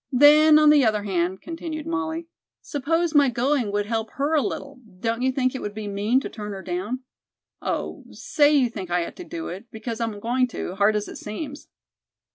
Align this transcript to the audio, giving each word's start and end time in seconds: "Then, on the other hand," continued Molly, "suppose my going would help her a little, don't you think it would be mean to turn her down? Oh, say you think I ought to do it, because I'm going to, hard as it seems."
"Then, 0.11 0.57
on 0.57 0.71
the 0.71 0.83
other 0.83 1.03
hand," 1.03 1.43
continued 1.43 1.85
Molly, 1.85 2.25
"suppose 2.63 3.13
my 3.13 3.29
going 3.29 3.71
would 3.71 3.85
help 3.85 4.09
her 4.13 4.33
a 4.33 4.41
little, 4.41 4.79
don't 4.99 5.21
you 5.21 5.31
think 5.31 5.53
it 5.53 5.61
would 5.61 5.75
be 5.75 5.87
mean 5.87 6.19
to 6.21 6.27
turn 6.27 6.53
her 6.53 6.63
down? 6.63 7.01
Oh, 7.61 8.05
say 8.09 8.51
you 8.51 8.67
think 8.67 8.89
I 8.89 9.05
ought 9.05 9.15
to 9.17 9.23
do 9.23 9.47
it, 9.49 9.67
because 9.69 10.01
I'm 10.01 10.19
going 10.19 10.47
to, 10.47 10.73
hard 10.73 10.95
as 10.95 11.07
it 11.07 11.17
seems." 11.17 11.67